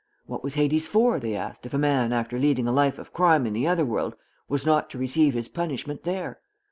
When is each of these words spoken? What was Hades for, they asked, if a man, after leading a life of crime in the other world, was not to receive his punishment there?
What 0.25 0.43
was 0.43 0.55
Hades 0.55 0.87
for, 0.87 1.19
they 1.19 1.35
asked, 1.35 1.67
if 1.67 1.75
a 1.75 1.77
man, 1.77 2.11
after 2.11 2.39
leading 2.39 2.67
a 2.67 2.71
life 2.71 2.97
of 2.97 3.13
crime 3.13 3.45
in 3.45 3.53
the 3.53 3.67
other 3.67 3.85
world, 3.85 4.15
was 4.49 4.65
not 4.65 4.89
to 4.89 4.97
receive 4.97 5.35
his 5.35 5.47
punishment 5.47 6.05
there? 6.05 6.39